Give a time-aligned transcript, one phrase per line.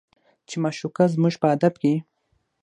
[0.47, 1.93] چې معشوقه زموږ په ادب کې